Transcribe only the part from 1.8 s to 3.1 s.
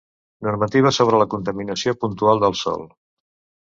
puntual del sòl.